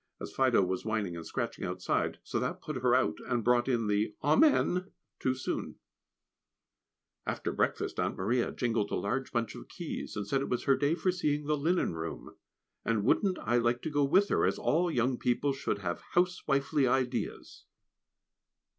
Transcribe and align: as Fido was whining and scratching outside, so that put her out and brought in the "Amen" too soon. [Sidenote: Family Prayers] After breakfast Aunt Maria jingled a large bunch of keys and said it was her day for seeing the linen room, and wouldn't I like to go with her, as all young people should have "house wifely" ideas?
as 0.19 0.33
Fido 0.33 0.63
was 0.63 0.83
whining 0.83 1.15
and 1.15 1.27
scratching 1.27 1.63
outside, 1.63 2.17
so 2.23 2.39
that 2.39 2.59
put 2.59 2.77
her 2.77 2.95
out 2.95 3.19
and 3.27 3.43
brought 3.43 3.67
in 3.67 3.85
the 3.85 4.15
"Amen" 4.23 4.91
too 5.19 5.35
soon. 5.35 5.75
[Sidenote: 5.75 6.97
Family 6.97 7.23
Prayers] 7.27 7.37
After 7.37 7.51
breakfast 7.51 7.99
Aunt 7.99 8.17
Maria 8.17 8.51
jingled 8.51 8.89
a 8.89 8.95
large 8.95 9.31
bunch 9.31 9.53
of 9.53 9.67
keys 9.67 10.15
and 10.17 10.27
said 10.27 10.41
it 10.41 10.49
was 10.49 10.63
her 10.63 10.75
day 10.75 10.95
for 10.95 11.11
seeing 11.11 11.45
the 11.45 11.55
linen 11.55 11.93
room, 11.93 12.35
and 12.83 13.03
wouldn't 13.03 13.37
I 13.43 13.57
like 13.57 13.83
to 13.83 13.91
go 13.91 14.03
with 14.03 14.29
her, 14.29 14.43
as 14.43 14.57
all 14.57 14.89
young 14.89 15.19
people 15.19 15.53
should 15.53 15.77
have 15.77 16.01
"house 16.01 16.47
wifely" 16.47 16.87
ideas? 16.87 17.65